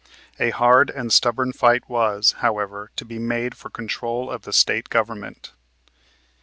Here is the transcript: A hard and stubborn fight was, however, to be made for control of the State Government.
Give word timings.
A 0.39 0.49
hard 0.49 0.89
and 0.89 1.13
stubborn 1.13 1.53
fight 1.53 1.87
was, 1.87 2.31
however, 2.39 2.89
to 2.95 3.05
be 3.05 3.19
made 3.19 3.55
for 3.55 3.69
control 3.69 4.31
of 4.31 4.41
the 4.41 4.51
State 4.51 4.89
Government. 4.89 5.51